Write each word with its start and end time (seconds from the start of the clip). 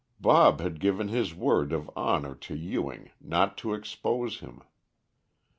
Bob 0.19 0.59
had 0.61 0.79
given 0.79 1.09
his 1.09 1.35
word 1.35 1.71
of 1.71 1.87
honor 1.95 2.33
to 2.33 2.55
Ewing 2.55 3.11
not 3.21 3.55
to 3.55 3.75
expose 3.75 4.39
him. 4.39 4.63